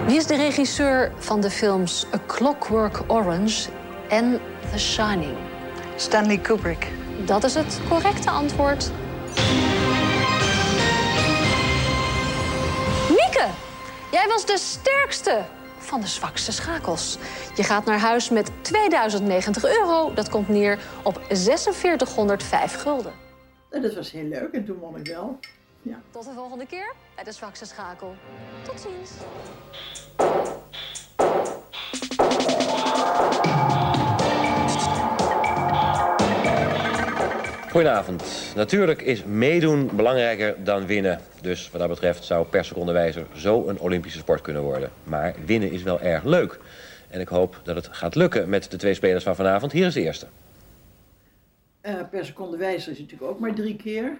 Wie 0.06 0.16
is 0.16 0.28
de 0.28 0.36
regisseur 0.36 1.12
van 1.16 1.42
de 1.42 1.50
films 1.50 2.06
A 2.14 2.20
Clockwork 2.28 3.12
Orange 3.12 3.70
en 4.10 4.40
The 4.72 4.80
Shining? 4.80 5.55
Stanley 5.96 6.38
Kubrick. 6.38 6.88
Dat 7.26 7.44
is 7.44 7.54
het 7.54 7.80
correcte 7.90 8.30
antwoord. 8.30 8.92
Mieke, 13.10 13.48
jij 14.12 14.26
was 14.28 14.46
de 14.46 14.58
sterkste 14.58 15.42
van 15.78 16.02
de 16.02 16.08
zwakste 16.08 16.52
schakels. 16.52 17.18
Je 17.56 17.64
gaat 17.64 17.86
naar 17.86 18.00
huis 18.00 18.30
met 18.30 18.52
2090 18.62 19.66
euro. 19.66 20.14
Dat 20.14 20.30
komt 20.30 20.50
neer 20.50 20.80
op 21.04 21.22
4605 21.30 22.82
gulden. 22.82 23.14
En 23.70 23.82
dat 23.82 23.94
was 23.96 24.12
heel 24.12 24.28
leuk 24.28 24.54
en 24.54 24.66
toen 24.66 24.78
won 24.78 24.98
ik 24.98 25.08
wel. 25.08 25.40
Ja. 25.82 26.02
Tot 26.12 26.24
de 26.24 26.32
volgende 26.36 26.66
keer 26.66 26.94
bij 27.16 27.24
de 27.24 27.32
zwakste 27.32 27.66
schakel. 27.66 28.16
Tot 28.64 28.80
ziens. 28.80 29.12
Goedenavond. 37.76 38.54
Natuurlijk 38.56 39.02
is 39.02 39.24
meedoen 39.24 39.90
belangrijker 39.96 40.64
dan 40.64 40.86
winnen. 40.86 41.20
Dus 41.42 41.72
wat 41.72 41.80
dat 41.80 41.90
betreft 41.90 42.24
zou 42.24 42.48
per 42.48 42.66
seconde 42.66 42.92
wijzer 42.92 43.28
zo 43.34 43.68
een 43.68 43.80
Olympische 43.80 44.20
sport 44.20 44.42
kunnen 44.42 44.62
worden. 44.62 44.90
Maar 45.04 45.36
winnen 45.46 45.72
is 45.72 45.84
wel 45.84 46.02
erg 46.02 46.24
leuk. 46.24 46.60
En 47.10 47.20
ik 47.20 47.28
hoop 47.28 47.62
dat 47.64 47.76
het 47.76 47.88
gaat 47.88 48.16
lukken 48.16 48.50
met 48.50 48.72
de 48.72 48.78
twee 48.78 48.94
spelers 48.94 49.24
van 49.24 49.36
vanavond. 49.36 49.72
Hier 49.72 49.86
is 49.86 49.94
de 49.94 50.02
eerste. 50.02 50.28
Eh, 51.82 51.94
per 52.12 52.26
seconde 52.26 52.58
wijzer 52.58 52.92
is 52.92 53.00
natuurlijk 53.00 53.32
ook 53.32 53.40
maar 53.40 53.54
drie 53.54 53.76
keer. 53.76 54.18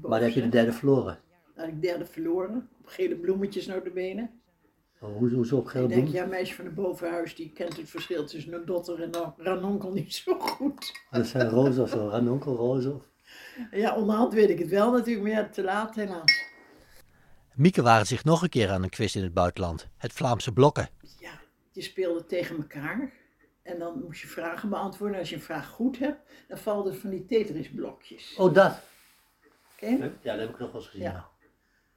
Maar 0.00 0.10
dan 0.10 0.28
heb 0.28 0.32
je 0.32 0.42
de 0.42 0.48
derde 0.48 0.72
verloren. 0.72 1.18
Dan 1.54 1.64
had 1.64 1.74
ik 1.74 1.82
derde 1.82 2.06
verloren. 2.06 2.68
Op 2.80 2.86
gele 2.86 3.14
bloemetjes 3.14 3.66
naar 3.66 3.82
de 3.82 3.90
benen. 3.90 4.30
Oh, 5.00 5.16
Hoe, 5.16 5.30
hoezo 5.34 5.56
op 5.56 5.66
geel 5.66 5.82
Ik 5.82 5.88
denk, 5.88 6.08
ja, 6.08 6.26
meisje 6.26 6.54
van 6.54 6.64
het 6.64 6.74
bovenhuis, 6.74 7.34
die 7.34 7.52
kent 7.52 7.76
het 7.76 7.90
verschil 7.90 8.26
tussen 8.26 8.52
een 8.52 8.64
dotter 8.64 9.02
en 9.02 9.14
een 9.14 9.32
ranonkel 9.36 9.92
niet 9.92 10.14
zo 10.14 10.38
goed. 10.38 10.92
Dat 11.10 11.26
zijn 11.26 11.48
roze 11.48 11.82
of 11.82 11.88
zo, 11.90 12.08
ranonkel 12.08 12.56
roze. 12.56 12.92
of- 12.94 13.02
Ja, 13.70 13.96
onderhand 13.96 14.32
weet 14.32 14.50
ik 14.50 14.58
het 14.58 14.68
wel 14.68 14.92
natuurlijk, 14.92 15.22
maar 15.26 15.34
ja, 15.42 15.48
te 15.48 15.62
laat 15.62 15.94
helaas. 15.94 16.44
Mieke 17.54 17.82
waren 17.82 18.06
zich 18.06 18.24
nog 18.24 18.42
een 18.42 18.48
keer 18.48 18.70
aan 18.70 18.82
een 18.82 18.88
quiz 18.90 19.14
in 19.14 19.22
het 19.22 19.34
buitenland. 19.34 19.88
Het 19.96 20.12
Vlaamse 20.12 20.52
blokken. 20.52 20.88
Je 21.72 21.82
speelde 21.84 22.26
tegen 22.26 22.56
elkaar 22.56 23.12
en 23.62 23.78
dan 23.78 24.02
moest 24.04 24.20
je 24.20 24.26
vragen 24.26 24.68
beantwoorden. 24.68 25.14
En 25.14 25.20
als 25.20 25.30
je 25.30 25.36
een 25.36 25.42
vraag 25.42 25.68
goed 25.68 25.98
hebt, 25.98 26.18
dan 26.48 26.58
vallen 26.58 26.92
er 26.92 26.98
van 26.98 27.10
die 27.10 27.24
Tetris-blokjes. 27.26 28.34
Oh, 28.36 28.54
dat. 28.54 28.80
Ken 29.76 29.96
je? 29.98 30.10
Ja, 30.22 30.32
dat 30.32 30.40
heb 30.40 30.50
ik 30.50 30.58
nog 30.58 30.72
wel 30.72 30.80
eens 30.80 30.90
gezien. 30.90 31.04
Ja. 31.06 31.28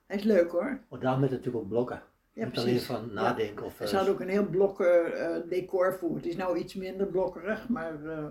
Hij 0.05 0.17
is 0.17 0.24
leuk 0.24 0.51
hoor. 0.51 0.81
Oh, 0.89 1.01
daarom 1.01 1.22
met 1.22 1.29
natuurlijk 1.29 1.58
ook 1.58 1.70
blokken. 1.70 2.03
Ja, 2.33 2.45
Niet 2.45 2.57
alleen 2.57 2.69
precies. 2.69 2.85
van 2.88 3.05
Ja. 3.07 3.13
nadenken 3.21 3.65
of... 3.65 3.73
Ze 3.77 3.83
eh, 3.83 3.91
hadden 3.91 4.13
ook 4.13 4.19
een 4.19 4.29
heel 4.29 4.45
blokken 4.45 5.13
eh, 5.19 5.50
decor 5.50 5.93
voor. 6.00 6.15
Het 6.15 6.25
is 6.25 6.35
nou 6.35 6.57
iets 6.57 6.75
minder 6.75 7.07
blokkerig, 7.07 7.69
maar 7.69 8.05
eh, 8.05 8.23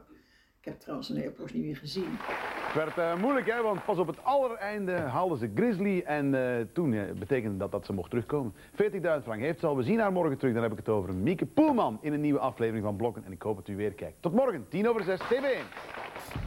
ik 0.61 0.65
heb 0.67 0.79
trouwens 0.81 1.09
een 1.09 1.17
hele 1.17 1.31
poos 1.31 1.53
niet 1.53 1.65
meer 1.65 1.77
gezien. 1.77 2.07
Het 2.19 2.75
werd 2.75 2.99
eh, 2.99 3.21
moeilijk, 3.21 3.47
hè, 3.51 3.63
want 3.63 3.85
pas 3.85 3.99
op 3.99 4.07
het 4.07 4.25
allereinde 4.25 4.93
haalden 4.93 5.39
ze 5.39 5.51
Grizzly 5.55 6.01
en 6.07 6.35
eh, 6.35 6.65
toen 6.73 6.91
betekende 7.19 7.57
dat 7.57 7.71
dat 7.73 7.87
ze 7.87 7.93
mocht 7.93 8.11
terugkomen. 8.11 8.53
40.000 8.73 8.99
frank 9.23 9.41
heeft 9.41 9.61
ze 9.61 9.67
al. 9.67 9.77
We 9.77 9.83
zien 9.83 9.99
haar 9.99 10.13
morgen 10.13 10.39
terug. 10.39 10.55
Dan 10.55 10.63
heb 10.63 10.73
ik 10.73 10.79
het 10.79 10.89
over 10.89 11.15
Mieke 11.15 11.47
Poelman 11.47 11.99
in 12.01 12.13
een 12.13 12.21
nieuwe 12.21 12.39
aflevering 12.39 12.85
van 12.85 12.97
Blokken. 12.97 13.25
En 13.25 13.33
ik 13.33 13.43
hoop 13.43 13.57
dat 13.57 13.69
u 13.69 13.77
weer 13.77 13.93
kijkt. 13.93 14.17
Tot 14.23 14.33
morgen, 14.33 14.67
10 14.69 14.89
over 14.89 15.03
6, 15.05 15.21
TV1. 15.21 15.75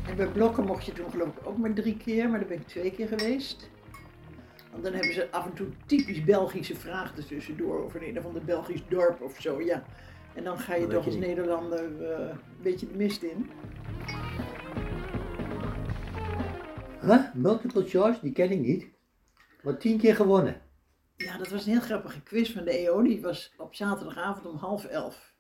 En 0.10 0.16
bij 0.16 0.28
blokken 0.28 0.66
mocht 0.66 0.86
je 0.86 0.92
toen 0.92 1.12
geloof 1.12 1.28
ik 1.28 1.48
ook 1.48 1.58
maar 1.58 1.74
drie 1.74 1.98
keer, 1.98 2.30
maar 2.30 2.40
daar 2.40 2.48
ben 2.48 2.58
ik 2.60 2.68
twee 2.68 2.92
keer 2.92 3.08
geweest. 3.08 3.70
Want 4.74 4.86
dan 4.86 4.94
hebben 4.94 5.14
ze 5.14 5.32
af 5.32 5.46
en 5.46 5.54
toe 5.54 5.68
typisch 5.86 6.24
Belgische 6.24 6.76
vragen 6.76 7.18
er 7.18 7.26
tussendoor 7.26 7.84
over 7.84 8.08
een 8.08 8.18
of 8.18 8.26
ander 8.26 8.44
Belgisch 8.44 8.84
dorp 8.88 9.22
of 9.22 9.42
zo, 9.42 9.62
ja. 9.62 9.84
En 10.36 10.44
dan 10.44 10.60
ga 10.60 10.76
je 10.76 10.88
toch 10.88 11.06
als. 11.06 11.16
Nederlander 11.16 12.12
eh, 12.12 12.30
een 12.30 12.62
beetje 12.62 12.88
de 12.88 12.96
mist 12.96 13.24
in. 13.24 13.50
Huh? 17.02 17.34
Multiple 17.34 17.86
choice? 17.86 18.20
Die 18.22 18.32
ken 18.32 18.52
ik 18.52 18.60
niet. 18.60 18.88
Maar 19.64 19.78
tien 19.78 19.98
keer 19.98 20.16
gewonnen. 20.16 20.62
Ja, 21.16 21.38
dat 21.38 21.50
was 21.50 21.66
een 21.66 21.72
heel 21.72 21.82
grappige 21.82 22.22
quiz 22.22 22.54
van 22.54 22.64
de 22.64 22.72
EO. 22.72 23.02
Die 23.02 23.22
was 23.22 23.54
op 23.58 23.76
zaterdagavond 23.76 24.46
om 24.46 24.56
half 24.58 24.86
elf. 24.86 25.34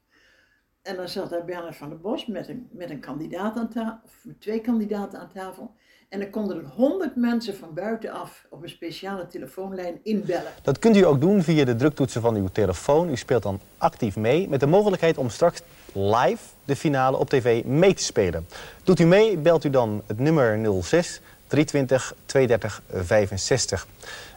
En 0.81 0.95
dan 0.95 1.09
zat 1.09 1.29
daar 1.29 1.45
Bernard 1.45 1.75
van 1.75 1.89
der 1.89 1.99
Bos 1.99 2.25
met 2.25 2.47
een, 2.47 2.69
met 2.71 2.89
een 2.89 2.99
kandidaat 2.99 3.57
aan 3.57 3.69
tafel, 3.69 3.99
of 4.03 4.19
met 4.23 4.41
twee 4.41 4.61
kandidaten 4.61 5.19
aan 5.19 5.29
tafel. 5.29 5.75
En 6.13 6.19
dan 6.19 6.29
konden 6.29 6.57
er 6.57 6.65
honderd 6.75 7.15
mensen 7.15 7.55
van 7.55 7.73
buitenaf 7.73 8.45
op 8.49 8.63
een 8.63 8.69
speciale 8.69 9.27
telefoonlijn 9.27 9.99
inbellen. 10.03 10.51
Dat 10.61 10.79
kunt 10.79 10.95
u 10.95 11.05
ook 11.05 11.21
doen 11.21 11.43
via 11.43 11.65
de 11.65 11.75
druktoetsen 11.75 12.21
van 12.21 12.35
uw 12.35 12.47
telefoon. 12.51 13.09
U 13.09 13.17
speelt 13.17 13.43
dan 13.43 13.59
actief 13.77 14.15
mee 14.15 14.49
met 14.49 14.59
de 14.59 14.65
mogelijkheid 14.65 15.17
om 15.17 15.29
straks 15.29 15.61
live 15.93 16.43
de 16.65 16.75
finale 16.75 17.17
op 17.17 17.29
tv 17.29 17.63
mee 17.63 17.93
te 17.93 18.03
spelen. 18.03 18.45
Doet 18.83 18.99
u 18.99 19.05
mee, 19.05 19.37
belt 19.37 19.63
u 19.63 19.69
dan 19.69 20.03
het 20.07 20.19
nummer 20.19 20.59
06 20.83 21.21
320 21.47 22.15
230 22.25 22.81
65. 23.05 23.87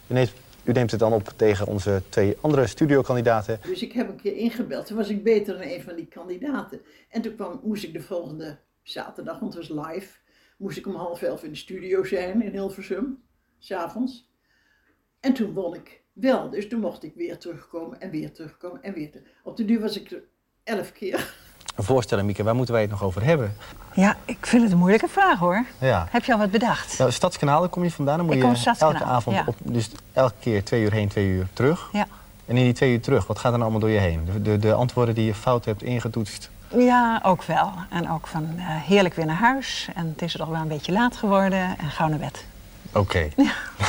U 0.06 0.14
neemt, 0.14 0.33
u 0.64 0.73
neemt 0.73 0.90
het 0.90 1.00
dan 1.00 1.12
op 1.12 1.33
tegen 1.37 1.66
onze 1.66 2.02
twee 2.09 2.37
andere 2.40 2.66
studiokandidaten. 2.66 3.61
Dus 3.62 3.83
ik 3.83 3.92
heb 3.92 4.09
een 4.09 4.21
keer 4.21 4.37
ingebeld. 4.37 4.87
Toen 4.87 4.97
was 4.97 5.09
ik 5.09 5.25
beter 5.25 5.59
dan 5.59 5.68
een 5.68 5.83
van 5.83 5.97
die 5.97 6.06
kandidaten. 6.06 6.80
En 7.09 7.23
toen 7.23 7.35
kwam, 7.35 7.61
moest 7.62 7.85
ik 7.85 7.92
de 7.92 8.02
volgende 8.02 8.59
zaterdag, 8.83 9.38
want 9.38 9.54
het 9.54 9.68
was 9.68 9.87
live, 9.87 10.09
moest 10.56 10.78
ik 10.78 10.86
om 10.86 10.94
half 10.94 11.22
elf 11.22 11.42
in 11.42 11.50
de 11.50 11.56
studio 11.56 12.04
zijn 12.04 12.42
in 12.42 12.50
Hilversum, 12.50 13.22
s'avonds. 13.58 14.30
En 15.20 15.32
toen 15.32 15.52
won 15.52 15.75
ik 15.75 16.00
wel. 16.12 16.50
Dus 16.50 16.68
toen 16.68 16.80
mocht 16.80 17.02
ik 17.02 17.12
weer 17.14 17.38
terugkomen 17.38 18.00
en 18.00 18.10
weer 18.10 18.32
terugkomen 18.32 18.82
en 18.82 18.92
weer 18.94 19.10
terug. 19.10 19.26
Op 19.42 19.56
de 19.56 19.64
duur 19.64 19.80
was 19.80 19.98
ik 20.00 20.10
er 20.10 20.22
elf 20.64 20.92
keer. 20.92 21.34
Een 21.76 21.84
voorstelling, 21.84 22.26
Mieke, 22.26 22.42
waar 22.42 22.54
moeten 22.54 22.75
wij 22.75 22.82
het 22.82 22.90
nog 22.90 23.02
over 23.02 23.25
hebben? 23.25 23.56
Ja, 23.94 24.16
ik 24.25 24.46
vind 24.46 24.62
het 24.62 24.72
een 24.72 24.78
moeilijke 24.78 25.08
vraag 25.08 25.38
hoor. 25.38 25.64
Ja. 25.80 26.06
Heb 26.10 26.25
je 26.25 26.32
al 26.32 26.38
wat 26.38 26.50
bedacht? 26.50 26.98
Nou, 26.98 27.12
Stadskanaal, 27.12 27.60
daar 27.60 27.68
kom 27.68 27.84
je 27.84 27.90
vandaan. 27.90 28.16
Dan 28.16 28.26
moet 28.26 28.34
Ik 28.34 28.40
kom 28.40 28.54
je 28.54 28.75
elke 28.78 29.04
avond 29.04 29.36
ja. 29.36 29.44
op, 29.46 29.56
dus 29.62 29.90
elke 30.12 30.34
keer 30.40 30.64
twee 30.64 30.82
uur 30.82 30.92
heen, 30.92 31.08
twee 31.08 31.26
uur 31.26 31.46
terug. 31.52 31.88
Ja. 31.92 32.06
En 32.46 32.56
in 32.56 32.64
die 32.64 32.72
twee 32.72 32.92
uur 32.92 33.00
terug, 33.00 33.26
wat 33.26 33.38
gaat 33.38 33.44
er 33.44 33.58
dan 33.58 33.62
allemaal 33.62 33.80
door 33.80 33.90
je 33.90 33.98
heen? 33.98 34.25
De, 34.25 34.42
de, 34.42 34.58
de 34.58 34.72
antwoorden 34.72 35.14
die 35.14 35.25
je 35.25 35.34
fout 35.34 35.64
hebt 35.64 35.82
ingetoetst. 35.82 36.50
Ja, 36.75 37.20
ook 37.25 37.42
wel. 37.42 37.73
En 37.90 38.11
ook 38.11 38.26
van 38.26 38.54
eh, 38.56 38.64
heerlijk 38.66 39.14
weer 39.14 39.26
naar 39.26 39.37
huis. 39.37 39.88
En 39.94 40.08
het 40.08 40.23
is 40.23 40.32
er 40.32 40.38
toch 40.38 40.49
wel 40.49 40.61
een 40.61 40.68
beetje 40.68 40.92
laat 40.92 41.16
geworden. 41.16 41.78
En 41.78 41.90
gauw 41.90 42.08
naar 42.08 42.18
bed. 42.18 42.46
Oké. 42.94 43.28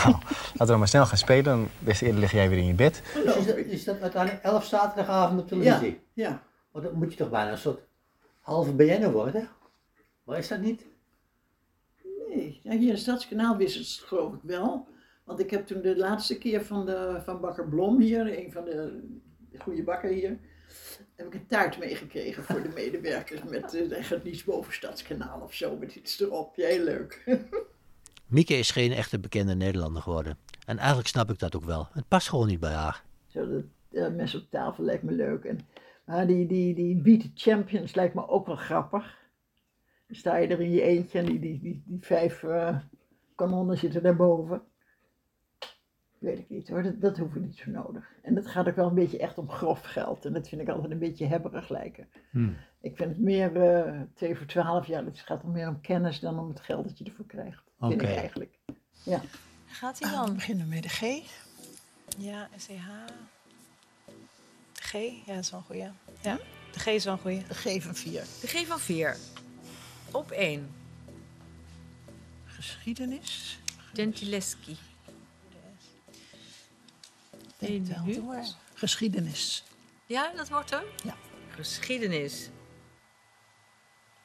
Nou, 0.03 0.11
laten 0.11 0.57
we 0.57 0.65
dan 0.65 0.79
maar 0.79 0.87
snel 0.87 1.05
gaan 1.05 1.17
spelen. 1.17 1.43
Dan 1.43 1.67
des 1.79 2.01
eerder 2.01 2.19
lig 2.19 2.31
jij 2.31 2.49
weer 2.49 2.57
in 2.57 2.65
je 2.65 2.73
bed. 2.73 3.01
Dus 3.13 3.35
is, 3.35 3.45
dat, 3.45 3.55
is 3.57 3.83
dat 3.83 4.01
uiteindelijk 4.01 4.43
elf 4.43 4.65
zaterdagavond 4.65 5.39
op 5.41 5.47
televisie? 5.47 5.99
Ja, 6.13 6.27
ja. 6.27 6.41
Want 6.71 6.85
dan 6.85 6.93
moet 6.93 7.11
je 7.11 7.17
toch 7.17 7.29
bijna 7.29 7.51
een 7.51 7.57
soort 7.57 7.79
halve 8.41 8.73
BN'er 8.73 9.11
worden? 9.11 9.49
Maar 10.23 10.37
is 10.37 10.47
dat 10.47 10.59
niet? 10.59 10.85
Nee, 12.27 12.59
ja, 12.63 12.71
hier 12.71 12.89
in 12.89 12.97
Stadskanaal 12.97 13.57
wist 13.57 13.77
het 13.77 14.07
geloof 14.07 14.33
ik 14.33 14.39
wel. 14.43 14.87
Want 15.23 15.39
ik 15.39 15.49
heb 15.49 15.67
toen 15.67 15.81
de 15.81 15.97
laatste 15.97 16.37
keer 16.37 16.65
van, 16.65 16.85
de, 16.85 17.21
van 17.23 17.39
bakker 17.39 17.67
Blom 17.67 17.99
hier, 17.99 18.39
een 18.39 18.51
van 18.51 18.63
de, 18.63 19.03
de 19.51 19.59
goede 19.59 19.83
bakker 19.83 20.09
hier, 20.09 20.39
heb 21.17 21.27
ik 21.27 21.33
een 21.33 21.47
taart 21.47 21.77
meegekregen 21.79 22.43
voor 22.43 22.61
de 22.61 22.69
medewerkers 22.69 23.43
met 23.43 23.75
uh, 23.75 24.23
niets 24.23 24.43
boven 24.43 24.73
Stadskanaal 24.73 25.41
of 25.41 25.53
zo, 25.53 25.77
met 25.77 25.95
iets 25.95 26.21
erop. 26.21 26.55
Ja, 26.55 26.67
heel 26.67 26.83
leuk. 26.83 27.23
Mieke 28.27 28.53
is 28.53 28.71
geen 28.71 28.91
echte 28.91 29.19
bekende 29.19 29.55
Nederlander 29.55 30.01
geworden. 30.01 30.37
En 30.65 30.77
eigenlijk 30.77 31.07
snap 31.07 31.29
ik 31.29 31.39
dat 31.39 31.55
ook 31.55 31.63
wel. 31.63 31.87
Het 31.91 32.07
past 32.07 32.29
gewoon 32.29 32.47
niet 32.47 32.59
bij 32.59 32.73
haar. 32.73 33.03
Zo, 33.27 33.47
dat 33.49 33.63
uh, 33.91 34.07
mes 34.15 34.35
op 34.35 34.49
tafel 34.49 34.83
lijkt 34.83 35.03
me 35.03 35.11
leuk. 35.11 35.43
En, 35.43 35.59
maar 36.05 36.27
die, 36.27 36.47
die, 36.47 36.75
die 36.75 36.95
Beat 36.95 37.21
the 37.21 37.31
Champions 37.33 37.95
lijkt 37.95 38.13
me 38.13 38.27
ook 38.27 38.45
wel 38.45 38.55
grappig. 38.55 39.17
Dan 40.07 40.15
sta 40.15 40.37
je 40.37 40.47
er 40.47 40.61
in 40.61 40.71
je 40.71 40.81
eentje 40.81 41.19
en 41.19 41.25
die, 41.25 41.39
die, 41.39 41.59
die, 41.59 41.83
die 41.85 41.97
vijf 42.01 42.43
uh, 42.43 42.77
kanonnen 43.35 43.77
zitten 43.77 44.03
daarboven. 44.03 44.61
Weet 46.19 46.39
ik 46.39 46.49
niet 46.49 46.69
hoor, 46.69 46.83
dat, 46.83 47.01
dat 47.01 47.17
hoef 47.17 47.35
ik 47.35 47.41
niet 47.41 47.57
zo 47.57 47.71
nodig. 47.71 48.11
En 48.21 48.35
het 48.35 48.47
gaat 48.47 48.67
ook 48.67 48.75
wel 48.75 48.87
een 48.87 48.95
beetje 48.95 49.19
echt 49.19 49.37
om 49.37 49.49
grof 49.49 49.81
geld. 49.81 50.25
En 50.25 50.33
dat 50.33 50.47
vind 50.47 50.61
ik 50.61 50.69
altijd 50.69 50.91
een 50.91 50.99
beetje 50.99 51.25
hebberig 51.25 51.69
lijken. 51.69 52.07
Hmm. 52.31 52.57
Ik 52.81 52.95
vind 52.95 53.09
het 53.09 53.19
meer 53.19 53.55
uh, 53.87 54.01
2 54.13 54.35
voor 54.35 54.45
12 54.45 54.87
jaar. 54.87 55.05
Het 55.05 55.19
gaat 55.19 55.43
er 55.43 55.49
meer 55.49 55.67
om 55.67 55.81
kennis 55.81 56.19
dan 56.19 56.39
om 56.39 56.47
het 56.47 56.59
geld 56.59 56.83
dat 56.87 56.97
je 56.97 57.03
ervoor 57.03 57.25
krijgt. 57.25 57.63
Vind 57.79 57.93
Oké. 57.93 58.03
ik 58.03 58.15
eigenlijk. 58.15 58.57
Ja. 59.03 59.21
Gaat 59.65 59.99
hij 59.99 60.11
dan? 60.11 60.25
We 60.25 60.31
beginnen 60.31 60.67
met 60.67 60.83
de 60.83 60.89
G. 60.89 61.01
Ja, 62.17 62.49
SCH. 62.55 62.87
De 64.73 64.81
G, 64.81 64.91
ja, 65.25 65.33
dat 65.33 65.43
is 65.43 65.51
wel 65.51 65.59
een 65.59 65.65
goeie. 65.65 65.89
Ja, 66.21 66.37
de 66.71 66.79
G 66.79 66.85
is 66.85 67.03
wel 67.03 67.13
een 67.13 67.19
goeie. 67.19 67.43
De 67.47 67.53
G 67.53 67.83
van 67.83 67.95
4. 67.95 68.21
De 68.41 68.47
G 68.47 68.65
van 68.67 68.79
4. 68.79 69.17
Op 70.11 70.31
1. 70.31 70.69
Geschiedenis. 72.45 73.59
Gentileschi. 73.93 74.77
Denk 77.57 77.87
wel. 77.87 78.23
hoor. 78.23 78.43
Geschiedenis. 78.73 79.63
Ja, 80.05 80.31
dat 80.35 80.49
wordt 80.49 80.69
hem? 80.69 80.83
Ja. 81.03 81.15
Geschiedenis. 81.49 82.49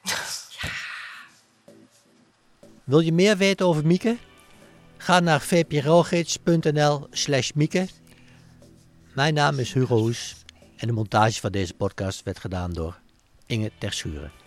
Wil 2.85 3.01
je 3.01 3.13
meer 3.13 3.37
weten 3.37 3.67
over 3.67 3.87
Mieke? 3.87 4.17
Ga 4.97 5.21
naar 5.21 5.41
vprogids.nl 5.41 7.07
slash 7.11 7.51
Mieke. 7.53 7.89
Mijn 9.15 9.35
naam 9.35 9.59
is 9.59 9.73
Hugo 9.73 9.97
Hoes 9.97 10.37
en 10.77 10.87
de 10.87 10.93
montage 10.93 11.41
van 11.41 11.53
deze 11.53 11.75
podcast 11.75 12.23
werd 12.23 12.39
gedaan 12.39 12.73
door 12.73 13.01
Inge 13.47 13.73
Terschuren. 13.79 14.42